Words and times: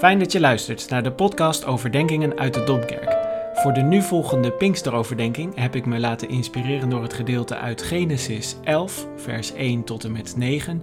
Fijn 0.00 0.18
dat 0.18 0.32
je 0.32 0.40
luistert 0.40 0.90
naar 0.90 1.02
de 1.02 1.12
podcast 1.12 1.64
Overdenkingen 1.64 2.38
uit 2.38 2.54
de 2.54 2.64
Domkerk. 2.64 3.16
Voor 3.54 3.72
de 3.72 3.80
nu 3.80 4.02
volgende 4.02 4.52
Pinksteroverdenking 4.52 5.54
heb 5.54 5.74
ik 5.74 5.86
me 5.86 5.98
laten 5.98 6.28
inspireren 6.28 6.90
door 6.90 7.02
het 7.02 7.12
gedeelte 7.12 7.56
uit 7.56 7.82
Genesis 7.82 8.56
11, 8.64 9.06
vers 9.16 9.52
1 9.52 9.84
tot 9.84 10.04
en 10.04 10.12
met 10.12 10.36
9 10.36 10.82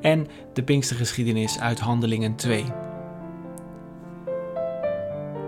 en 0.00 0.26
de 0.52 0.62
Pinkstergeschiedenis 0.62 1.58
uit 1.58 1.80
Handelingen 1.80 2.34
2. 2.34 2.64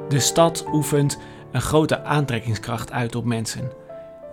De 0.09 0.21
stad 0.21 0.67
oefent 0.73 1.19
een 1.53 1.63
grote 1.63 2.05
aantrekkingskracht 2.05 2.93
uit 2.93 3.15
op 3.15 3.25
mensen. 3.25 3.71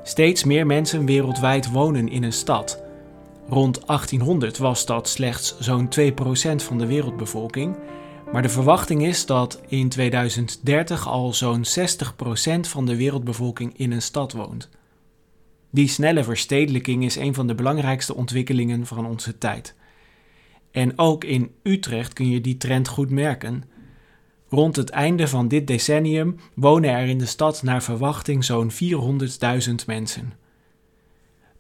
Steeds 0.04 0.44
meer 0.44 0.66
mensen 0.66 1.06
wereldwijd 1.06 1.72
wonen 1.72 2.10
in 2.10 2.24
een 2.24 2.34
stad. 2.34 2.84
Rond 3.50 3.88
1800 3.88 4.58
was 4.58 4.86
dat 4.86 5.10
slechts 5.10 5.56
zo'n 5.60 5.90
2% 6.00 6.56
van 6.56 6.78
de 6.78 6.86
wereldbevolking 6.86 7.76
maar 8.34 8.42
de 8.42 8.50
verwachting 8.50 9.06
is 9.06 9.26
dat 9.26 9.62
in 9.68 9.90
2030 9.90 11.08
al 11.08 11.34
zo'n 11.34 11.66
60% 11.66 12.60
van 12.60 12.86
de 12.86 12.96
wereldbevolking 12.96 13.78
in 13.78 13.92
een 13.92 14.02
stad 14.02 14.32
woont. 14.32 14.70
Die 15.70 15.88
snelle 15.88 16.24
verstedelijking 16.24 17.04
is 17.04 17.16
een 17.16 17.34
van 17.34 17.48
de 17.48 17.56
belangrijkste 17.56 18.16
ontwikkelingen 18.16 18.86
van 18.86 19.06
onze 19.06 19.38
tijd. 19.38 19.76
En 20.72 20.98
ook 20.98 21.24
in 21.24 21.52
Utrecht 21.64 22.14
kun 22.14 22.30
je 22.30 22.42
die 22.42 22.58
trend 22.58 22.88
goed 22.88 23.10
merken. 23.10 23.64
Rond 24.50 24.76
het 24.76 24.90
einde 24.90 25.28
van 25.28 25.48
dit 25.48 25.68
decennium 25.68 26.36
wonen 26.56 26.90
er 26.90 27.08
in 27.08 27.18
de 27.18 27.26
stad 27.26 27.64
naar 27.64 27.84
verwachting 27.84 28.44
zo'n 28.44 28.72
400.000 28.72 29.76
mensen. 29.86 30.34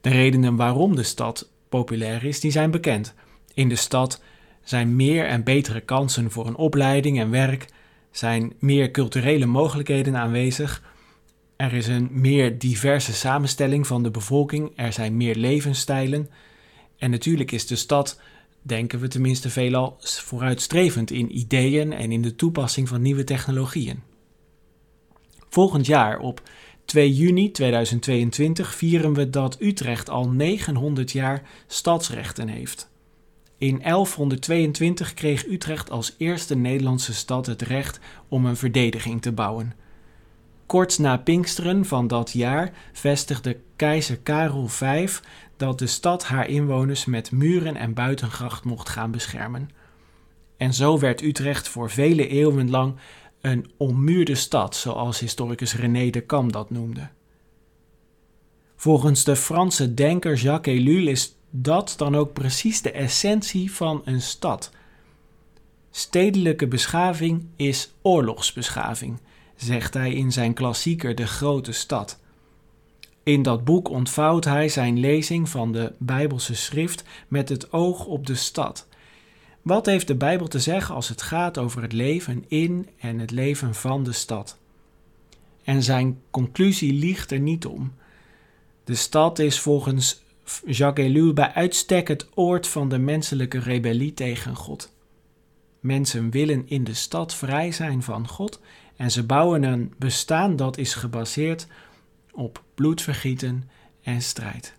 De 0.02 0.09
redenen 0.09 0.56
waarom 0.56 0.95
de 0.95 1.03
stad 1.03 1.50
populair 1.69 2.25
is, 2.25 2.40
die 2.40 2.52
zijn 2.52 2.72
bekend. 2.72 3.14
In 3.53 3.69
de 3.69 3.75
stad 3.75 4.22
zijn 4.64 4.95
meer 4.95 5.25
en 5.25 5.44
betere 5.44 5.81
kansen 5.81 6.31
voor 6.31 6.47
een 6.47 6.56
opleiding 6.56 7.19
en 7.19 7.30
werk, 7.30 7.66
zijn 8.11 8.53
meer 8.59 8.92
culturele 8.92 9.45
mogelijkheden 9.45 10.16
aanwezig, 10.16 10.83
er 11.56 11.73
is 11.73 11.88
een 11.88 12.09
meer 12.11 12.59
diverse 12.59 13.14
samenstelling 13.14 13.88
van 13.88 14.03
de 14.03 14.11
bevolking, 14.11 14.72
er 14.75 14.94
zijn 14.94 15.17
meer 15.17 15.36
levensstijlen 15.36 16.30
en 16.97 17.09
natuurlijk 17.09 17.52
is 17.52 17.67
de 17.67 17.75
stad, 17.75 18.19
denken 18.61 19.00
we 19.00 19.08
tenminste 19.08 19.50
veelal, 19.50 19.97
vooruitstrevend 20.00 21.11
in 21.11 21.38
ideeën 21.38 21.94
en 21.94 22.11
in 22.11 22.22
de 22.22 22.36
toepassing 22.36 22.88
van 22.88 23.02
nieuwe 23.02 23.23
technologieën. 23.23 24.02
Volgend 25.50 25.86
jaar 25.86 26.19
op 26.19 26.41
2 26.86 27.14
juni 27.14 27.52
2022 27.52 28.75
vieren 28.75 29.14
we 29.14 29.30
dat 29.30 29.61
Utrecht 29.61 30.09
al 30.09 30.30
900 30.30 31.11
jaar 31.11 31.50
stadsrechten 31.67 32.47
heeft. 32.47 32.91
In 33.58 33.80
1122 33.82 35.14
kreeg 35.14 35.46
Utrecht 35.46 35.90
als 35.92 36.16
eerste 36.18 36.56
Nederlandse 36.56 37.14
stad 37.14 37.46
het 37.46 37.62
recht 37.62 38.00
om 38.28 38.46
een 38.46 38.58
verdediging 38.58 39.22
te 39.22 39.32
bouwen. 39.32 39.73
Kort 40.66 41.00
na 41.00 41.18
Pinksteren 41.18 41.86
van 41.86 42.08
dat 42.08 42.31
jaar 42.31 42.72
vestigde 42.94 43.58
keizer 43.76 44.18
Karel 44.18 44.68
V 44.68 45.09
dat 45.58 45.80
de 45.80 45.88
stad 45.88 46.24
haar 46.24 46.48
inwoners 46.48 47.06
met 47.06 47.31
muren 47.31 47.76
en 47.76 47.94
buitengracht 47.94 48.64
mocht 48.64 48.90
gaan 48.90 49.12
beschermen. 49.12 49.70
En 50.58 50.74
zo 50.74 51.00
werd 51.00 51.22
Utrecht 51.22 51.68
voor 51.68 51.90
vele 51.90 52.28
eeuwen 52.28 52.70
lang 52.70 52.96
een 53.42 53.72
ommuurde 53.78 54.36
stad, 54.36 54.76
zoals 54.76 55.20
historicus 55.20 55.76
René 55.76 56.09
de 56.09 56.26
Cam 56.26 56.52
dat 56.52 56.70
noemde. 56.70 57.09
Volgens 58.76 59.24
de 59.24 59.36
Franse 59.36 59.94
denker 59.94 60.36
Jacques 60.36 60.78
Ellul 60.78 61.08
is 61.08 61.36
dat 61.56 61.94
dan 61.98 62.16
ook 62.16 62.34
precies 62.34 62.81
de 62.81 62.91
essentie 62.91 63.72
van 63.72 64.02
een 64.06 64.22
stad. 64.22 64.72
Stedelijke 65.91 66.68
beschaving 66.68 67.46
is 67.56 67.91
oorlogsbeschaving, 68.02 69.19
zegt 69.56 69.94
hij 69.94 70.13
in 70.13 70.31
zijn 70.31 70.53
klassieker 70.53 71.16
De 71.16 71.28
Grote 71.28 71.72
Stad. 71.72 72.19
In 73.24 73.42
dat 73.42 73.63
boek 73.63 73.90
ontvouwt 73.90 74.46
hij 74.46 74.69
zijn 74.69 75.00
lezing 75.00 75.50
van 75.50 75.72
de 75.72 75.94
Bijbelse 75.97 76.56
schrift 76.56 77.03
met 77.28 77.50
het 77.50 77.74
oog 77.74 78.06
op 78.06 78.28
de 78.28 78.36
stad. 78.36 78.88
Wat 79.62 79.86
heeft 79.86 80.08
de 80.08 80.16
Bijbel 80.16 80.47
te 80.47 80.59
zeggen 80.59 80.96
als 80.96 81.09
het 81.09 81.22
gaat 81.22 81.58
over 81.58 81.81
het 81.81 81.94
leven 81.94 82.46
in 82.47 82.90
en 82.97 83.19
het 83.19 83.31
leven 83.31 83.75
van 83.75 84.03
de 84.03 84.12
stad? 84.12 84.58
En 85.63 85.84
zijn 85.84 86.22
conclusie 86.31 86.94
liegt 86.94 87.31
er 87.31 87.40
niet 87.40 87.66
om. 87.66 87.94
De 88.84 88.96
stad 88.96 89.40
is 89.40 89.59
volgens 89.59 90.22
Jacques 90.66 91.08
Ellul 91.08 91.34
bij 91.34 91.52
uitstek 91.54 92.08
het 92.08 92.28
oord 92.34 92.68
van 92.68 92.90
de 92.90 92.98
menselijke 92.98 93.59
rebellie 93.59 94.14
tegen 94.14 94.56
God. 94.56 94.96
Mensen 95.80 96.31
willen 96.31 96.68
in 96.68 96.84
de 96.84 96.94
stad 96.94 97.36
vrij 97.36 97.72
zijn 97.72 98.04
van 98.04 98.28
God 98.28 98.62
en 98.96 99.12
ze 99.12 99.24
bouwen 99.24 99.64
een 99.64 99.94
bestaan 99.98 100.56
dat 100.56 100.78
is 100.78 100.94
gebaseerd 100.94 101.68
op 102.31 102.64
bloedvergieten 102.76 103.70
en 104.02 104.22
strijd. 104.22 104.74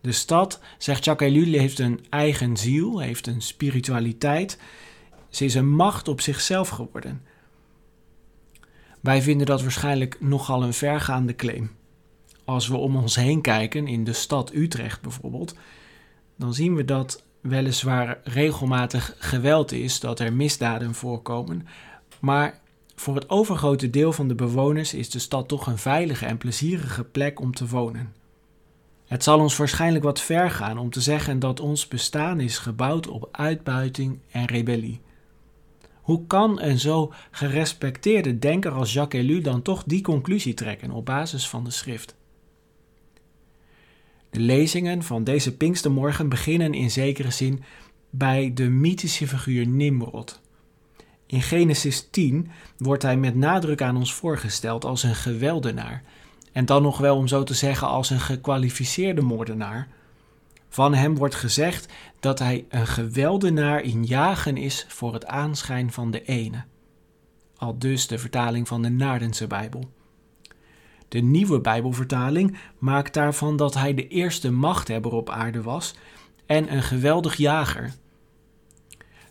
De 0.00 0.12
stad, 0.12 0.60
zegt 0.78 1.04
Jacques 1.04 1.32
Ellul, 1.32 1.58
heeft 1.58 1.78
een 1.78 2.06
eigen 2.10 2.56
ziel, 2.56 2.98
heeft 2.98 3.26
een 3.26 3.42
spiritualiteit. 3.42 4.58
Ze 5.28 5.44
is 5.44 5.54
een 5.54 5.68
macht 5.68 6.08
op 6.08 6.20
zichzelf 6.20 6.68
geworden. 6.68 7.22
Wij 9.00 9.22
vinden 9.22 9.46
dat 9.46 9.62
waarschijnlijk 9.62 10.20
nogal 10.20 10.62
een 10.62 10.72
vergaande 10.72 11.34
claim 11.34 11.75
als 12.46 12.68
we 12.68 12.76
om 12.76 12.96
ons 12.96 13.16
heen 13.16 13.40
kijken, 13.40 13.86
in 13.86 14.04
de 14.04 14.12
stad 14.12 14.54
Utrecht 14.54 15.00
bijvoorbeeld, 15.00 15.54
dan 16.36 16.54
zien 16.54 16.74
we 16.74 16.84
dat 16.84 17.24
weliswaar 17.40 18.20
regelmatig 18.24 19.14
geweld 19.18 19.72
is, 19.72 20.00
dat 20.00 20.20
er 20.20 20.32
misdaden 20.32 20.94
voorkomen, 20.94 21.66
maar 22.20 22.60
voor 22.94 23.14
het 23.14 23.30
overgrote 23.30 23.90
deel 23.90 24.12
van 24.12 24.28
de 24.28 24.34
bewoners 24.34 24.94
is 24.94 25.10
de 25.10 25.18
stad 25.18 25.48
toch 25.48 25.66
een 25.66 25.78
veilige 25.78 26.26
en 26.26 26.38
plezierige 26.38 27.04
plek 27.04 27.40
om 27.40 27.54
te 27.54 27.66
wonen. 27.66 28.14
Het 29.06 29.22
zal 29.22 29.40
ons 29.40 29.56
waarschijnlijk 29.56 30.04
wat 30.04 30.20
ver 30.20 30.50
gaan 30.50 30.78
om 30.78 30.90
te 30.90 31.00
zeggen 31.00 31.38
dat 31.38 31.60
ons 31.60 31.88
bestaan 31.88 32.40
is 32.40 32.58
gebouwd 32.58 33.08
op 33.08 33.28
uitbuiting 33.32 34.18
en 34.30 34.44
rebellie. 34.44 35.00
Hoe 36.00 36.26
kan 36.26 36.60
een 36.60 36.78
zo 36.78 37.12
gerespecteerde 37.30 38.38
denker 38.38 38.70
als 38.70 38.92
Jacques 38.92 39.22
Ellul 39.22 39.42
dan 39.42 39.62
toch 39.62 39.84
die 39.86 40.02
conclusie 40.02 40.54
trekken 40.54 40.90
op 40.90 41.04
basis 41.04 41.48
van 41.48 41.64
de 41.64 41.70
schrift? 41.70 42.16
De 44.36 44.42
lezingen 44.42 45.02
van 45.02 45.24
deze 45.24 45.56
Pinkstermorgen 45.56 46.28
beginnen 46.28 46.74
in 46.74 46.90
zekere 46.90 47.30
zin 47.30 47.62
bij 48.10 48.50
de 48.54 48.68
mythische 48.68 49.28
figuur 49.28 49.66
Nimrod. 49.66 50.40
In 51.26 51.42
Genesis 51.42 52.08
10 52.10 52.50
wordt 52.78 53.02
hij 53.02 53.16
met 53.16 53.34
nadruk 53.34 53.82
aan 53.82 53.96
ons 53.96 54.14
voorgesteld 54.14 54.84
als 54.84 55.02
een 55.02 55.14
geweldenaar, 55.14 56.02
en 56.52 56.64
dan 56.64 56.82
nog 56.82 56.98
wel 56.98 57.16
om 57.16 57.26
zo 57.26 57.42
te 57.42 57.54
zeggen 57.54 57.88
als 57.88 58.10
een 58.10 58.20
gekwalificeerde 58.20 59.22
moordenaar. 59.22 59.88
Van 60.68 60.94
hem 60.94 61.16
wordt 61.16 61.34
gezegd 61.34 61.92
dat 62.20 62.38
hij 62.38 62.64
een 62.68 62.86
geweldenaar 62.86 63.82
in 63.82 64.04
jagen 64.04 64.56
is 64.56 64.86
voor 64.88 65.12
het 65.12 65.26
aanschijn 65.26 65.92
van 65.92 66.10
de 66.10 66.22
ene. 66.24 66.64
Al 67.56 67.78
dus 67.78 68.06
de 68.06 68.18
vertaling 68.18 68.68
van 68.68 68.82
de 68.82 68.90
Naardense 68.90 69.46
Bijbel. 69.46 69.90
De 71.08 71.18
nieuwe 71.18 71.60
Bijbelvertaling 71.60 72.58
maakt 72.78 73.14
daarvan 73.14 73.56
dat 73.56 73.74
hij 73.74 73.94
de 73.94 74.08
eerste 74.08 74.50
machthebber 74.50 75.12
op 75.12 75.30
aarde 75.30 75.62
was 75.62 75.94
en 76.46 76.72
een 76.72 76.82
geweldig 76.82 77.36
jager. 77.36 77.94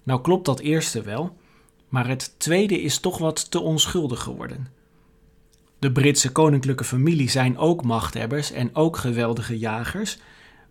Nou 0.04 0.22
klopt 0.22 0.46
dat 0.46 0.60
eerste 0.60 1.02
wel, 1.02 1.38
maar 1.90 2.08
het 2.08 2.36
tweede 2.38 2.82
is 2.82 3.00
toch 3.00 3.18
wat 3.18 3.52
te 3.52 3.60
onschuldig 3.60 4.22
geworden. 4.22 4.68
De 5.80 5.92
Britse 5.92 6.32
koninklijke 6.32 6.84
familie 6.84 7.30
zijn 7.30 7.58
ook 7.58 7.84
machthebbers 7.84 8.52
en 8.52 8.76
ook 8.76 8.98
geweldige 8.98 9.60
jagers, 9.60 10.18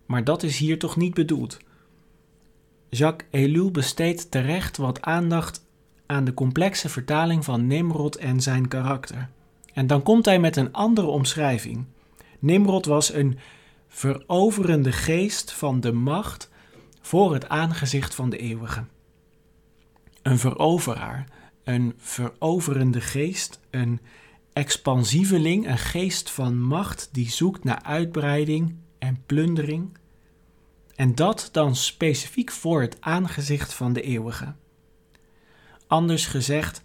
maar 0.07 0.25
dat 0.25 0.43
is 0.43 0.59
hier 0.59 0.79
toch 0.79 0.97
niet 0.97 1.15
bedoeld. 1.15 1.59
Jacques 2.89 3.29
Ellul 3.31 3.71
besteedt 3.71 4.31
terecht 4.31 4.77
wat 4.77 5.03
aandacht 5.03 5.67
aan 6.07 6.25
de 6.25 6.35
complexe 6.35 6.89
vertaling 6.89 7.45
van 7.45 7.67
Nimrod 7.67 8.17
en 8.17 8.41
zijn 8.41 8.69
karakter. 8.69 9.31
En 9.75 9.87
dan 9.87 10.03
komt 10.03 10.25
hij 10.25 10.38
met 10.38 10.56
een 10.56 10.73
andere 10.73 11.06
omschrijving. 11.06 11.85
Nimrod 12.38 12.87
was 12.87 13.12
een 13.12 13.38
veroverende 13.88 14.93
geest 14.93 15.53
van 15.53 15.81
de 15.81 15.93
macht 15.93 16.50
voor 17.00 17.32
het 17.32 17.49
aangezicht 17.49 18.15
van 18.15 18.31
de 18.31 18.37
eeuwige. 18.37 18.85
Een 20.23 20.38
veroveraar, 20.38 21.29
een 21.65 21.94
veroverende 21.97 23.00
geest, 23.00 23.61
een 23.71 24.00
expansieveling, 24.53 25.69
een 25.69 25.79
geest 25.79 26.31
van 26.31 26.62
macht 26.62 27.09
die 27.12 27.31
zoekt 27.31 27.65
naar 27.65 27.82
uitbreiding 27.82 28.76
en 28.99 29.23
plundering. 29.26 29.99
En 30.94 31.15
dat 31.15 31.49
dan 31.53 31.76
specifiek 31.76 32.50
voor 32.50 32.81
het 32.81 32.97
aangezicht 33.00 33.75
van 33.75 33.93
de 33.93 34.03
eeuwige. 34.03 34.55
Anders 35.87 36.26
gezegd, 36.26 36.82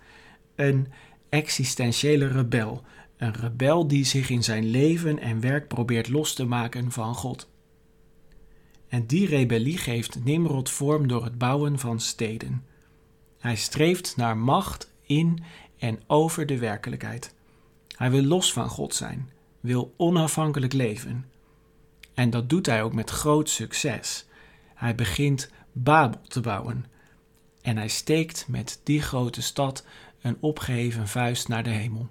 een 0.55 0.87
existentiële 1.29 2.27
rebel. 2.27 2.83
Een 3.17 3.33
rebel 3.33 3.87
die 3.87 4.05
zich 4.05 4.29
in 4.29 4.43
zijn 4.43 4.65
leven 4.65 5.19
en 5.19 5.39
werk 5.39 5.67
probeert 5.67 6.09
los 6.09 6.33
te 6.33 6.45
maken 6.45 6.91
van 6.91 7.15
God. 7.15 7.49
En 8.87 9.05
die 9.05 9.27
rebellie 9.27 9.77
geeft 9.77 10.23
Nimrod 10.23 10.69
vorm 10.69 11.07
door 11.07 11.23
het 11.23 11.37
bouwen 11.37 11.79
van 11.79 11.99
steden. 11.99 12.65
Hij 13.39 13.55
streeft 13.55 14.17
naar 14.17 14.37
macht 14.37 14.91
in 15.01 15.43
en 15.77 15.99
over 16.07 16.45
de 16.45 16.57
werkelijkheid. 16.57 17.33
Hij 17.95 18.11
wil 18.11 18.23
los 18.23 18.53
van 18.53 18.69
God 18.69 18.95
zijn, 18.95 19.29
wil 19.59 19.93
onafhankelijk 19.97 20.73
leven. 20.73 21.25
En 22.13 22.29
dat 22.29 22.49
doet 22.49 22.65
hij 22.65 22.83
ook 22.83 22.93
met 22.93 23.09
groot 23.09 23.49
succes. 23.49 24.25
Hij 24.75 24.95
begint 24.95 25.51
Babel 25.71 26.21
te 26.27 26.41
bouwen. 26.41 26.85
En 27.61 27.77
hij 27.77 27.87
steekt 27.87 28.45
met 28.47 28.79
die 28.83 29.01
grote 29.01 29.41
stad 29.41 29.85
een 30.21 30.37
opgeheven 30.39 31.07
vuist 31.07 31.47
naar 31.47 31.63
de 31.63 31.69
hemel. 31.69 32.07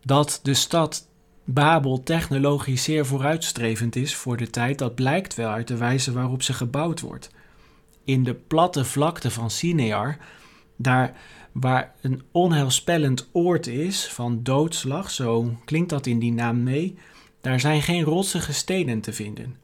Dat 0.00 0.40
de 0.42 0.54
stad 0.54 1.08
Babel 1.44 2.02
technologisch 2.02 2.82
zeer 2.82 3.06
vooruitstrevend 3.06 3.96
is 3.96 4.14
voor 4.14 4.36
de 4.36 4.50
tijd, 4.50 4.78
dat 4.78 4.94
blijkt 4.94 5.34
wel 5.34 5.50
uit 5.50 5.68
de 5.68 5.76
wijze 5.76 6.12
waarop 6.12 6.42
ze 6.42 6.52
gebouwd 6.52 7.00
wordt. 7.00 7.30
In 8.04 8.24
de 8.24 8.34
platte 8.34 8.84
vlakte 8.84 9.30
van 9.30 9.50
Sinear, 9.50 10.18
daar 10.76 11.16
waar 11.52 11.94
een 12.00 12.22
onheilspellend 12.30 13.28
oord 13.32 13.66
is 13.66 14.06
van 14.06 14.42
doodslag, 14.42 15.10
zo 15.10 15.58
klinkt 15.64 15.90
dat 15.90 16.06
in 16.06 16.18
die 16.18 16.32
naam 16.32 16.62
mee, 16.62 16.98
daar 17.40 17.60
zijn 17.60 17.82
geen 17.82 18.02
rotsige 18.02 18.52
stenen 18.52 19.00
te 19.00 19.12
vinden. 19.12 19.56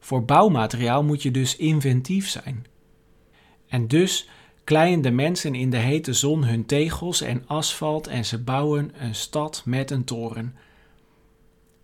Voor 0.00 0.24
bouwmateriaal 0.24 1.04
moet 1.04 1.22
je 1.22 1.30
dus 1.30 1.56
inventief 1.56 2.28
zijn. 2.28 2.66
En 3.68 3.88
dus 3.88 4.28
kleien 4.66 5.00
de 5.00 5.10
mensen 5.10 5.54
in 5.54 5.70
de 5.70 5.76
hete 5.76 6.12
zon 6.12 6.44
hun 6.44 6.66
tegels 6.66 7.20
en 7.20 7.42
asfalt 7.46 8.06
en 8.06 8.24
ze 8.24 8.38
bouwen 8.38 8.92
een 8.98 9.14
stad 9.14 9.62
met 9.64 9.90
een 9.90 10.04
toren. 10.04 10.54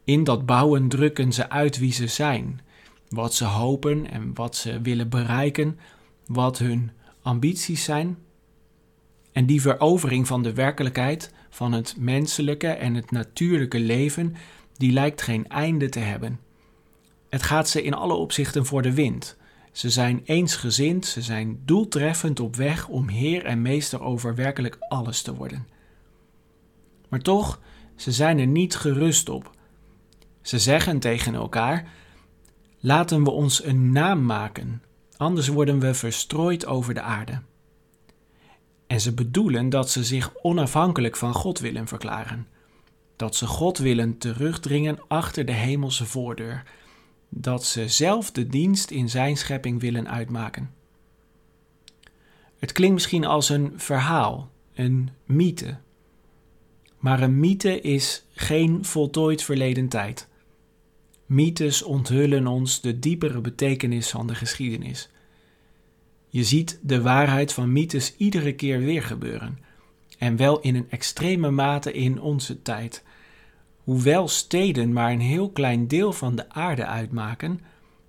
In 0.04 0.24
dat 0.24 0.46
bouwen 0.46 0.88
drukken 0.88 1.32
ze 1.32 1.50
uit 1.50 1.78
wie 1.78 1.92
ze 1.92 2.06
zijn, 2.06 2.60
wat 3.08 3.34
ze 3.34 3.44
hopen 3.44 4.10
en 4.10 4.34
wat 4.34 4.56
ze 4.56 4.80
willen 4.80 5.08
bereiken, 5.08 5.78
wat 6.26 6.58
hun 6.58 6.90
ambities 7.22 7.84
zijn. 7.84 8.18
En 9.32 9.46
die 9.46 9.60
verovering 9.60 10.26
van 10.26 10.42
de 10.42 10.52
werkelijkheid, 10.52 11.32
van 11.50 11.72
het 11.72 11.94
menselijke 11.98 12.68
en 12.68 12.94
het 12.94 13.10
natuurlijke 13.10 13.80
leven, 13.80 14.34
die 14.76 14.92
lijkt 14.92 15.22
geen 15.22 15.48
einde 15.48 15.88
te 15.88 15.98
hebben. 15.98 16.40
Het 17.28 17.42
gaat 17.42 17.68
ze 17.68 17.82
in 17.82 17.94
alle 17.94 18.14
opzichten 18.14 18.66
voor 18.66 18.82
de 18.82 18.94
wind. 18.94 19.36
Ze 19.72 19.90
zijn 19.90 20.20
eensgezind, 20.24 21.06
ze 21.06 21.22
zijn 21.22 21.62
doeltreffend 21.64 22.40
op 22.40 22.56
weg 22.56 22.88
om 22.88 23.08
heer 23.08 23.44
en 23.44 23.62
meester 23.62 24.02
over 24.02 24.34
werkelijk 24.34 24.76
alles 24.88 25.22
te 25.22 25.34
worden. 25.34 25.66
Maar 27.08 27.20
toch, 27.20 27.60
ze 27.96 28.12
zijn 28.12 28.38
er 28.38 28.46
niet 28.46 28.76
gerust 28.76 29.28
op. 29.28 29.50
Ze 30.42 30.58
zeggen 30.58 30.98
tegen 30.98 31.34
elkaar: 31.34 31.88
Laten 32.78 33.24
we 33.24 33.30
ons 33.30 33.64
een 33.64 33.92
naam 33.92 34.24
maken, 34.24 34.82
anders 35.16 35.48
worden 35.48 35.78
we 35.78 35.94
verstrooid 35.94 36.66
over 36.66 36.94
de 36.94 37.02
aarde. 37.02 37.42
En 38.86 39.00
ze 39.00 39.14
bedoelen 39.14 39.68
dat 39.68 39.90
ze 39.90 40.04
zich 40.04 40.34
onafhankelijk 40.42 41.16
van 41.16 41.34
God 41.34 41.58
willen 41.58 41.86
verklaren, 41.86 42.46
dat 43.16 43.36
ze 43.36 43.46
God 43.46 43.78
willen 43.78 44.18
terugdringen 44.18 44.98
achter 45.08 45.44
de 45.44 45.52
hemelse 45.52 46.06
voordeur 46.06 46.62
dat 47.34 47.64
ze 47.64 47.88
zelf 47.88 48.30
de 48.30 48.46
dienst 48.46 48.90
in 48.90 49.08
zijn 49.08 49.36
schepping 49.36 49.80
willen 49.80 50.08
uitmaken. 50.08 50.70
Het 52.58 52.72
klinkt 52.72 52.94
misschien 52.94 53.24
als 53.24 53.48
een 53.48 53.72
verhaal, 53.76 54.50
een 54.74 55.10
mythe. 55.24 55.76
Maar 56.98 57.22
een 57.22 57.40
mythe 57.40 57.80
is 57.80 58.24
geen 58.32 58.84
voltooid 58.84 59.42
verleden 59.42 59.88
tijd. 59.88 60.28
Mythes 61.26 61.82
onthullen 61.82 62.46
ons 62.46 62.80
de 62.80 62.98
diepere 62.98 63.40
betekenis 63.40 64.10
van 64.10 64.26
de 64.26 64.34
geschiedenis. 64.34 65.10
Je 66.28 66.44
ziet 66.44 66.78
de 66.82 67.02
waarheid 67.02 67.52
van 67.52 67.72
mythes 67.72 68.16
iedere 68.16 68.54
keer 68.54 68.78
weer 68.78 69.02
gebeuren, 69.02 69.58
en 70.18 70.36
wel 70.36 70.60
in 70.60 70.74
een 70.74 70.90
extreme 70.90 71.50
mate 71.50 71.92
in 71.92 72.20
onze 72.20 72.62
tijd 72.62 73.04
Hoewel 73.84 74.28
steden 74.28 74.92
maar 74.92 75.12
een 75.12 75.20
heel 75.20 75.50
klein 75.50 75.88
deel 75.88 76.12
van 76.12 76.36
de 76.36 76.50
aarde 76.50 76.86
uitmaken, 76.86 77.60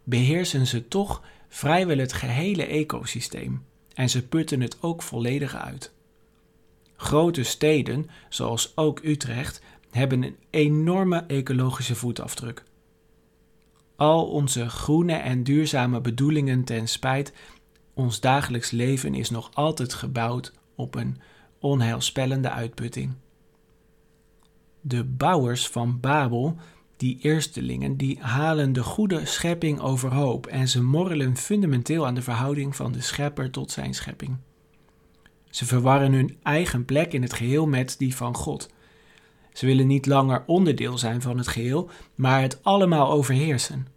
beheersen 0.03 0.67
ze 0.67 0.87
toch 0.87 1.21
vrijwel 1.47 1.97
het 1.97 2.13
gehele 2.13 2.65
ecosysteem 2.65 3.65
en 3.93 4.09
ze 4.09 4.27
putten 4.27 4.61
het 4.61 4.77
ook 4.81 5.01
volledig 5.01 5.55
uit. 5.55 5.93
Grote 6.95 7.43
steden, 7.43 8.09
zoals 8.29 8.71
ook 8.77 9.03
Utrecht, 9.03 9.61
hebben 9.91 10.23
een 10.23 10.37
enorme 10.49 11.23
ecologische 11.27 11.95
voetafdruk. 11.95 12.63
Al 13.95 14.25
onze 14.25 14.69
groene 14.69 15.13
en 15.13 15.43
duurzame 15.43 16.01
bedoelingen 16.01 16.63
ten 16.63 16.87
spijt, 16.87 17.33
ons 17.93 18.19
dagelijks 18.19 18.71
leven 18.71 19.15
is 19.15 19.29
nog 19.29 19.49
altijd 19.53 19.93
gebouwd 19.93 20.53
op 20.75 20.95
een 20.95 21.17
onheilspellende 21.59 22.49
uitputting 22.49 23.13
de 24.85 25.03
bouwers 25.03 25.67
van 25.67 25.99
Babel, 25.99 26.57
die 26.97 27.19
eerstelingen, 27.21 27.97
die 27.97 28.17
halen 28.21 28.73
de 28.73 28.83
goede 28.83 29.25
schepping 29.25 29.79
overhoop 29.79 30.45
en 30.45 30.67
ze 30.67 30.83
morrelen 30.83 31.37
fundamenteel 31.37 32.05
aan 32.05 32.15
de 32.15 32.21
verhouding 32.21 32.75
van 32.75 32.91
de 32.91 33.01
schepper 33.01 33.49
tot 33.49 33.71
zijn 33.71 33.93
schepping. 33.93 34.37
Ze 35.49 35.65
verwarren 35.65 36.13
hun 36.13 36.37
eigen 36.43 36.85
plek 36.85 37.13
in 37.13 37.21
het 37.21 37.33
geheel 37.33 37.67
met 37.67 37.95
die 37.97 38.15
van 38.15 38.35
God. 38.35 38.69
Ze 39.53 39.65
willen 39.65 39.87
niet 39.87 40.05
langer 40.05 40.43
onderdeel 40.45 40.97
zijn 40.97 41.21
van 41.21 41.37
het 41.37 41.47
geheel, 41.47 41.89
maar 42.15 42.41
het 42.41 42.63
allemaal 42.63 43.11
overheersen. 43.11 43.87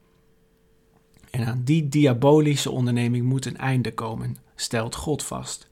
En 1.31 1.47
aan 1.47 1.63
die 1.65 1.89
diabolische 1.89 2.71
onderneming 2.71 3.25
moet 3.25 3.47
een 3.47 3.57
einde 3.57 3.95
komen, 3.95 4.37
stelt 4.55 4.95
God 4.95 5.23
vast. 5.23 5.69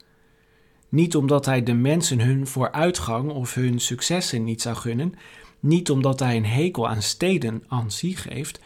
Niet 0.88 1.16
omdat 1.16 1.46
hij 1.46 1.62
de 1.62 1.74
mensen 1.74 2.20
hun 2.20 2.46
vooruitgang 2.46 3.30
of 3.30 3.54
hun 3.54 3.80
successen 3.80 4.44
niet 4.44 4.62
zou 4.62 4.76
gunnen, 4.76 5.14
niet 5.60 5.90
omdat 5.90 6.20
hij 6.20 6.36
een 6.36 6.46
hekel 6.46 6.88
aan 6.88 7.02
steden 7.02 7.64
aan 7.68 7.90
zich 7.90 8.24
heeft, 8.24 8.60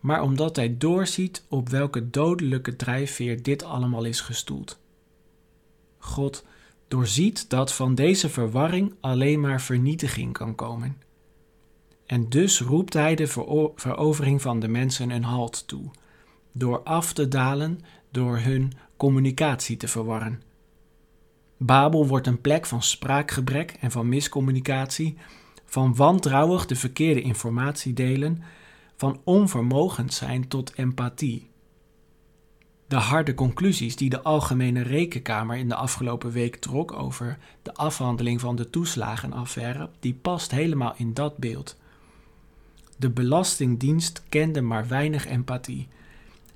maar 0.00 0.22
omdat 0.22 0.56
hij 0.56 0.76
doorziet 0.78 1.44
op 1.48 1.68
welke 1.68 2.10
dodelijke 2.10 2.76
drijfveer 2.76 3.42
dit 3.42 3.64
allemaal 3.64 4.04
is 4.04 4.20
gestoeld. 4.20 4.78
God 5.98 6.44
doorziet 6.88 7.50
dat 7.50 7.72
van 7.72 7.94
deze 7.94 8.28
verwarring 8.28 8.94
alleen 9.00 9.40
maar 9.40 9.60
vernietiging 9.60 10.32
kan 10.32 10.54
komen. 10.54 10.96
En 12.06 12.28
dus 12.28 12.60
roept 12.60 12.92
hij 12.92 13.14
de 13.14 13.26
verovering 13.74 14.42
van 14.42 14.60
de 14.60 14.68
mensen 14.68 15.10
een 15.10 15.24
halt 15.24 15.66
toe, 15.66 15.90
door 16.52 16.82
af 16.82 17.12
te 17.12 17.28
dalen, 17.28 17.80
door 18.10 18.38
hun 18.38 18.72
communicatie 18.96 19.76
te 19.76 19.88
verwarren 19.88 20.42
Babel 21.64 22.06
wordt 22.06 22.26
een 22.26 22.40
plek 22.40 22.66
van 22.66 22.82
spraakgebrek 22.82 23.76
en 23.80 23.90
van 23.90 24.08
miscommunicatie, 24.08 25.16
van 25.64 25.94
wantrouwig 25.94 26.66
de 26.66 26.76
verkeerde 26.76 27.22
informatie 27.22 27.92
delen, 27.92 28.42
van 28.96 29.20
onvermogend 29.24 30.14
zijn 30.14 30.48
tot 30.48 30.72
empathie. 30.74 31.50
De 32.86 32.96
harde 32.96 33.34
conclusies 33.34 33.96
die 33.96 34.10
de 34.10 34.22
Algemene 34.22 34.82
Rekenkamer 34.82 35.56
in 35.56 35.68
de 35.68 35.74
afgelopen 35.74 36.30
week 36.30 36.56
trok 36.56 36.92
over 36.92 37.38
de 37.62 37.74
afhandeling 37.74 38.40
van 38.40 38.56
de 38.56 38.70
toeslagenaffaire, 38.70 39.90
die 40.00 40.14
past 40.14 40.50
helemaal 40.50 40.94
in 40.96 41.14
dat 41.14 41.36
beeld. 41.36 41.76
De 42.96 43.10
Belastingdienst 43.10 44.22
kende 44.28 44.60
maar 44.60 44.88
weinig 44.88 45.26
empathie 45.26 45.88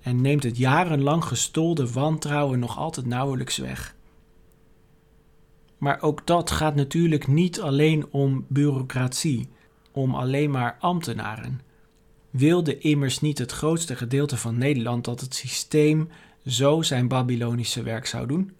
en 0.02 0.20
neemt 0.20 0.42
het 0.42 0.56
jarenlang 0.56 1.24
gestolde 1.24 1.92
wantrouwen 1.92 2.58
nog 2.58 2.78
altijd 2.78 3.06
nauwelijks 3.06 3.56
weg. 3.56 3.95
Maar 5.86 6.02
ook 6.02 6.26
dat 6.26 6.50
gaat 6.50 6.74
natuurlijk 6.74 7.26
niet 7.26 7.60
alleen 7.60 8.06
om 8.10 8.44
bureaucratie, 8.48 9.48
om 9.92 10.14
alleen 10.14 10.50
maar 10.50 10.76
ambtenaren. 10.80 11.60
Wilde 12.30 12.78
immers 12.78 13.20
niet 13.20 13.38
het 13.38 13.52
grootste 13.52 13.96
gedeelte 13.96 14.36
van 14.36 14.58
Nederland 14.58 15.04
dat 15.04 15.20
het 15.20 15.34
systeem 15.34 16.08
zo 16.46 16.82
zijn 16.82 17.08
Babylonische 17.08 17.82
werk 17.82 18.06
zou 18.06 18.26
doen? 18.26 18.52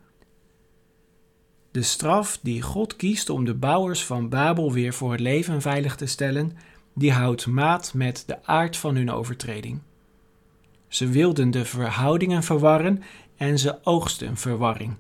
De 1.70 1.82
straf 1.82 2.38
die 2.42 2.62
God 2.62 2.96
kiest 2.96 3.30
om 3.30 3.44
de 3.44 3.54
bouwers 3.54 4.04
van 4.04 4.28
Babel 4.28 4.72
weer 4.72 4.92
voor 4.92 5.10
het 5.10 5.20
leven 5.20 5.60
veilig 5.60 5.96
te 5.96 6.06
stellen, 6.06 6.52
die 6.94 7.12
houdt 7.12 7.46
maat 7.46 7.94
met 7.94 8.22
de 8.26 8.44
aard 8.44 8.76
van 8.76 8.96
hun 8.96 9.10
overtreding. 9.10 9.80
Ze 10.88 11.08
wilden 11.08 11.50
de 11.50 11.64
verhoudingen 11.64 12.42
verwarren 12.42 13.02
en 13.36 13.58
ze 13.58 13.84
oogsten 13.84 14.36
verwarring. 14.36 14.96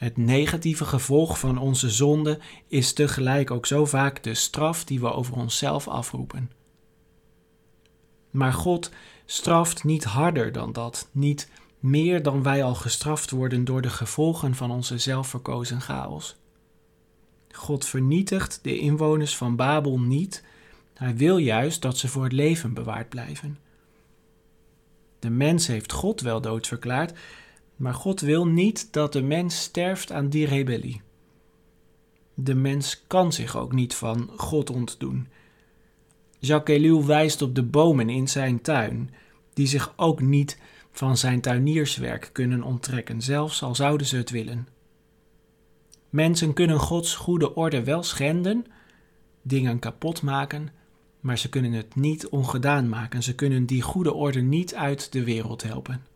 Het 0.00 0.16
negatieve 0.16 0.84
gevolg 0.84 1.38
van 1.38 1.58
onze 1.58 1.90
zonde 1.90 2.38
is 2.68 2.92
tegelijk 2.92 3.50
ook 3.50 3.66
zo 3.66 3.84
vaak 3.84 4.22
de 4.22 4.34
straf 4.34 4.84
die 4.84 5.00
we 5.00 5.12
over 5.12 5.34
onszelf 5.36 5.88
afroepen. 5.88 6.50
Maar 8.30 8.52
God 8.52 8.90
straft 9.26 9.84
niet 9.84 10.04
harder 10.04 10.52
dan 10.52 10.72
dat, 10.72 11.08
niet 11.12 11.48
meer 11.78 12.22
dan 12.22 12.42
wij 12.42 12.64
al 12.64 12.74
gestraft 12.74 13.30
worden 13.30 13.64
door 13.64 13.82
de 13.82 13.90
gevolgen 13.90 14.54
van 14.54 14.70
onze 14.70 14.98
zelfverkozen 14.98 15.80
chaos. 15.80 16.36
God 17.50 17.86
vernietigt 17.86 18.58
de 18.62 18.78
inwoners 18.78 19.36
van 19.36 19.56
Babel 19.56 20.00
niet, 20.00 20.44
hij 20.94 21.16
wil 21.16 21.36
juist 21.36 21.82
dat 21.82 21.98
ze 21.98 22.08
voor 22.08 22.22
het 22.22 22.32
leven 22.32 22.74
bewaard 22.74 23.08
blijven. 23.08 23.58
De 25.18 25.30
mens 25.30 25.66
heeft 25.66 25.92
God 25.92 26.20
wel 26.20 26.40
dood 26.40 26.66
verklaard, 26.66 27.12
Maar 27.80 27.94
God 27.94 28.20
wil 28.20 28.46
niet 28.46 28.92
dat 28.92 29.12
de 29.12 29.22
mens 29.22 29.60
sterft 29.60 30.12
aan 30.12 30.28
die 30.28 30.46
rebellie. 30.46 31.00
De 32.34 32.54
mens 32.54 33.04
kan 33.06 33.32
zich 33.32 33.56
ook 33.56 33.72
niet 33.72 33.94
van 33.94 34.30
God 34.36 34.70
ontdoen. 34.70 35.28
Jacques 36.38 37.04
wijst 37.04 37.42
op 37.42 37.54
de 37.54 37.62
bomen 37.62 38.08
in 38.08 38.28
zijn 38.28 38.60
tuin, 38.60 39.10
die 39.52 39.66
zich 39.66 39.92
ook 39.96 40.20
niet 40.20 40.58
van 40.92 41.16
zijn 41.16 41.40
tuinierswerk 41.40 42.30
kunnen 42.32 42.62
onttrekken, 42.62 43.22
zelfs 43.22 43.62
al 43.62 43.74
zouden 43.74 44.06
ze 44.06 44.16
het 44.16 44.30
willen. 44.30 44.68
Mensen 46.10 46.52
kunnen 46.52 46.78
Gods 46.78 47.14
goede 47.14 47.54
orde 47.54 47.84
wel 47.84 48.02
schenden, 48.02 48.66
dingen 49.42 49.78
kapot 49.78 50.22
maken, 50.22 50.68
maar 51.20 51.38
ze 51.38 51.48
kunnen 51.48 51.72
het 51.72 51.94
niet 51.94 52.28
ongedaan 52.28 52.88
maken. 52.88 53.22
Ze 53.22 53.34
kunnen 53.34 53.66
die 53.66 53.82
goede 53.82 54.14
orde 54.14 54.40
niet 54.40 54.74
uit 54.74 55.12
de 55.12 55.24
wereld 55.24 55.62
helpen. 55.62 56.09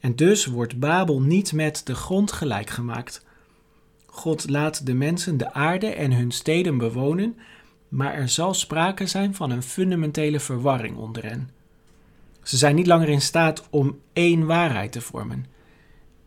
En 0.00 0.16
dus 0.16 0.46
wordt 0.46 0.78
Babel 0.78 1.20
niet 1.20 1.52
met 1.52 1.80
de 1.84 1.94
grond 1.94 2.32
gelijk 2.32 2.70
gemaakt. 2.70 3.24
God 4.06 4.50
laat 4.50 4.86
de 4.86 4.94
mensen 4.94 5.36
de 5.36 5.52
aarde 5.52 5.86
en 5.86 6.12
hun 6.12 6.30
steden 6.30 6.78
bewonen, 6.78 7.36
maar 7.88 8.14
er 8.14 8.28
zal 8.28 8.54
sprake 8.54 9.06
zijn 9.06 9.34
van 9.34 9.50
een 9.50 9.62
fundamentele 9.62 10.40
verwarring 10.40 10.96
onder 10.96 11.24
hen. 11.24 11.50
Ze 12.42 12.56
zijn 12.56 12.74
niet 12.74 12.86
langer 12.86 13.08
in 13.08 13.20
staat 13.20 13.66
om 13.70 13.98
één 14.12 14.46
waarheid 14.46 14.92
te 14.92 15.00
vormen, 15.00 15.46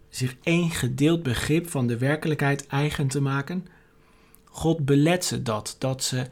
zich 0.10 0.36
één 0.44 0.70
gedeeld 0.70 1.24
begrip 1.24 1.70
van 1.70 1.88
de 1.88 1.98
werkelijkheid 1.98 2.68
eigen 2.68 3.08
te 3.08 3.22
maken. 3.22 3.68
God 4.44 4.86
belet 4.86 5.25
ze 5.25 5.42
dat, 5.42 5.75
dat 5.80 6.03
ze 6.03 6.27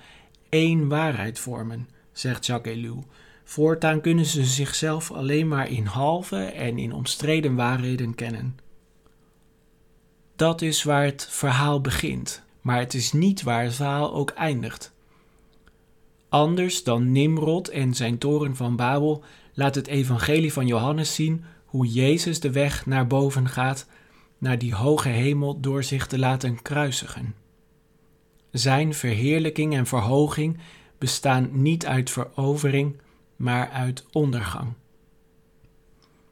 één 0.50 0.88
waarheid 0.88 1.40
vormen, 1.40 1.88
zegt 2.12 2.46
Jacques 2.46 2.76
Ellul. 2.76 3.06
Voortaan 3.44 4.02
kunnen 4.02 4.26
ze 4.26 4.46
zichzelf 4.46 5.12
alleen 5.12 5.48
maar 5.48 5.70
in 5.70 5.86
halve 5.86 6.44
en 6.44 6.78
in 6.78 6.94
omstreden 6.94 7.56
waarheden 7.56 8.16
kennen. 8.16 8.60
Dat 10.36 10.62
is 10.62 10.84
waar 10.84 11.04
het 11.04 11.28
verhaal 11.30 11.82
begint, 11.82 12.44
maar 12.62 12.80
het 12.80 12.94
is 12.94 13.14
niet 13.14 13.44
waar 13.44 13.64
het 13.64 13.74
verhaal 13.74 14.14
ook 14.14 14.30
eindigt. 14.30 14.94
Anders 16.30 16.84
dan 16.84 17.12
Nimrod 17.12 17.68
en 17.68 17.94
zijn 17.94 18.18
toren 18.18 18.56
van 18.56 18.76
Babel 18.76 19.24
laat 19.54 19.76
het 19.76 19.88
evangelie 19.88 20.54
van 20.54 20.68
Johannes 20.68 21.16
zien 21.16 21.44
hoe 21.66 21.88
Jezus 21.88 22.40
de 22.40 22.52
weg 22.52 22.86
naar 22.86 23.08
boven 23.08 23.48
gaat, 23.48 23.88
naar 24.38 24.58
die 24.58 24.76
hoge 24.76 25.10
hemel 25.10 25.60
door 25.60 25.84
zich 25.84 26.08
te 26.08 26.20
laten 26.20 26.62
kruisigen. 26.62 27.36
Zijn 28.52 28.94
verheerlijking 28.94 29.76
en 29.76 29.86
verhoging 29.86 30.58
bestaan 30.98 31.50
niet 31.52 31.86
uit 31.86 32.10
verovering, 32.10 32.96
maar 33.42 33.70
uit 33.70 34.06
ondergang. 34.12 34.74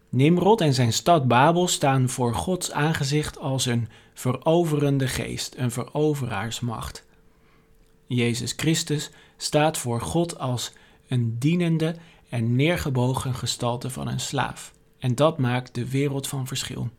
Nimrod 0.10 0.62
en 0.62 0.74
zijn 0.74 0.94
stad 0.94 1.28
Babel 1.28 1.68
staan 1.68 2.10
voor 2.10 2.36
Gods 2.36 2.72
aangezicht 2.72 3.40
als 3.40 3.66
een 3.66 3.88
veroverende 4.14 5.08
geest, 5.08 5.56
een 5.58 5.72
veroveraarsmacht. 5.72 7.06
Jezus 8.08 8.54
Christus 8.56 9.12
staat 9.38 9.78
voor 9.78 10.02
God 10.02 10.40
als 10.40 10.74
een 11.08 11.36
dienende 11.40 11.96
en 12.30 12.56
neergebogen 12.56 13.36
gestalte 13.36 13.90
van 13.90 14.08
een 14.08 14.20
slaaf. 14.20 14.74
En 14.98 15.16
dat 15.16 15.38
maakt 15.38 15.76
de 15.76 15.90
wereld 15.90 16.28
van 16.28 16.48
verschil. 16.48 16.90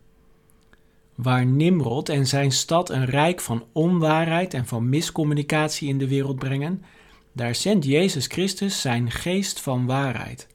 Waar 1.14 1.46
Nimrod 1.46 2.08
en 2.08 2.26
zijn 2.26 2.52
stad 2.52 2.90
een 2.90 3.04
rijk 3.04 3.40
van 3.40 3.64
onwaarheid 3.72 4.54
en 4.54 4.66
van 4.66 4.88
miscommunicatie 4.88 5.88
in 5.88 5.98
de 5.98 6.08
wereld 6.08 6.38
brengen, 6.38 6.84
daar 7.32 7.54
zendt 7.54 7.84
Jezus 7.84 8.26
Christus 8.26 8.80
zijn 8.80 9.10
geest 9.10 9.60
van 9.60 9.86
waarheid. 9.86 10.46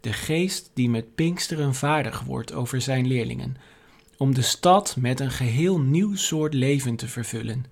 De 0.00 0.12
geest 0.12 0.70
die 0.74 0.88
met 0.88 1.14
Pinksteren 1.14 1.74
vaardig 1.74 2.20
wordt 2.20 2.52
over 2.52 2.80
zijn 2.80 3.06
leerlingen, 3.06 3.56
om 4.16 4.34
de 4.34 4.42
stad 4.42 4.96
met 4.98 5.20
een 5.20 5.30
geheel 5.30 5.80
nieuw 5.80 6.16
soort 6.16 6.54
leven 6.54 6.96
te 6.96 7.08
vervullen. 7.08 7.64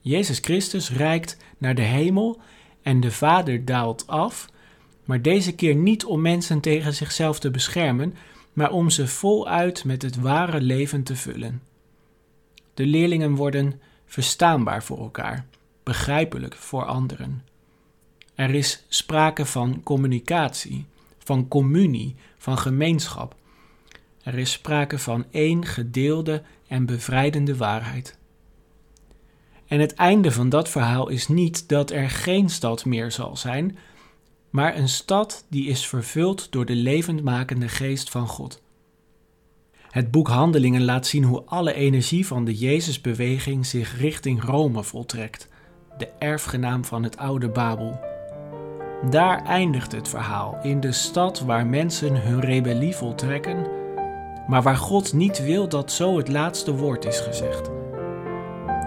Jezus 0.00 0.38
Christus 0.38 0.90
reikt 0.90 1.36
naar 1.58 1.74
de 1.74 1.82
hemel 1.82 2.40
en 2.82 3.00
de 3.00 3.10
Vader 3.10 3.64
daalt 3.64 4.06
af, 4.06 4.48
maar 5.04 5.22
deze 5.22 5.54
keer 5.54 5.74
niet 5.74 6.04
om 6.04 6.20
mensen 6.20 6.60
tegen 6.60 6.94
zichzelf 6.94 7.38
te 7.38 7.50
beschermen, 7.50 8.14
maar 8.52 8.70
om 8.70 8.90
ze 8.90 9.08
voluit 9.08 9.84
met 9.84 10.02
het 10.02 10.16
ware 10.16 10.60
leven 10.60 11.02
te 11.02 11.16
vullen. 11.16 11.62
De 12.74 12.86
leerlingen 12.86 13.34
worden 13.34 13.80
verstaanbaar 14.06 14.82
voor 14.82 14.98
elkaar, 14.98 15.46
begrijpelijk 15.82 16.54
voor 16.54 16.84
anderen. 16.84 17.44
Er 18.34 18.54
is 18.54 18.84
sprake 18.88 19.46
van 19.46 19.82
communicatie, 19.82 20.86
van 21.18 21.48
communie, 21.48 22.14
van 22.38 22.58
gemeenschap. 22.58 23.34
Er 24.22 24.38
is 24.38 24.52
sprake 24.52 24.98
van 24.98 25.24
één 25.30 25.64
gedeelde 25.66 26.42
en 26.66 26.86
bevrijdende 26.86 27.56
waarheid. 27.56 28.18
En 29.66 29.80
het 29.80 29.94
einde 29.94 30.32
van 30.32 30.48
dat 30.48 30.68
verhaal 30.68 31.08
is 31.08 31.28
niet 31.28 31.68
dat 31.68 31.90
er 31.90 32.10
geen 32.10 32.50
stad 32.50 32.84
meer 32.84 33.12
zal 33.12 33.36
zijn, 33.36 33.76
maar 34.50 34.76
een 34.76 34.88
stad 34.88 35.44
die 35.48 35.66
is 35.66 35.86
vervuld 35.86 36.52
door 36.52 36.66
de 36.66 36.74
levendmakende 36.74 37.68
geest 37.68 38.10
van 38.10 38.26
God. 38.28 38.62
Het 39.90 40.10
boek 40.10 40.28
Handelingen 40.28 40.84
laat 40.84 41.06
zien 41.06 41.24
hoe 41.24 41.42
alle 41.44 41.74
energie 41.74 42.26
van 42.26 42.44
de 42.44 42.54
Jezusbeweging 42.54 43.66
zich 43.66 43.98
richting 43.98 44.42
Rome 44.44 44.82
voltrekt, 44.82 45.48
de 45.96 46.08
erfgenaam 46.18 46.84
van 46.84 47.02
het 47.02 47.16
oude 47.16 47.48
Babel. 47.48 48.00
Daar 49.10 49.44
eindigt 49.44 49.92
het 49.92 50.08
verhaal, 50.08 50.58
in 50.62 50.80
de 50.80 50.92
stad 50.92 51.40
waar 51.40 51.66
mensen 51.66 52.22
hun 52.22 52.40
rebellie 52.40 52.96
voltrekken, 52.96 53.66
maar 54.46 54.62
waar 54.62 54.76
God 54.76 55.12
niet 55.12 55.44
wil 55.44 55.68
dat 55.68 55.92
zo 55.92 56.16
het 56.16 56.28
laatste 56.28 56.74
woord 56.74 57.04
is 57.04 57.20
gezegd. 57.20 57.70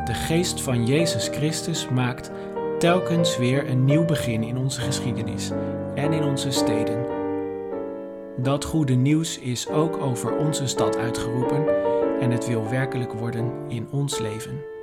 De 0.05 0.13
geest 0.13 0.62
van 0.62 0.85
Jezus 0.85 1.27
Christus 1.27 1.89
maakt 1.89 2.31
telkens 2.79 3.38
weer 3.38 3.69
een 3.69 3.85
nieuw 3.85 4.05
begin 4.05 4.43
in 4.43 4.57
onze 4.57 4.81
geschiedenis 4.81 5.51
en 5.95 6.13
in 6.13 6.24
onze 6.24 6.51
steden. 6.51 7.05
Dat 8.38 8.65
goede 8.65 8.93
nieuws 8.93 9.39
is 9.39 9.69
ook 9.69 9.97
over 9.97 10.38
onze 10.38 10.67
stad 10.67 10.97
uitgeroepen 10.97 11.65
en 12.19 12.31
het 12.31 12.47
wil 12.47 12.69
werkelijk 12.69 13.13
worden 13.13 13.51
in 13.67 13.88
ons 13.91 14.19
leven. 14.19 14.75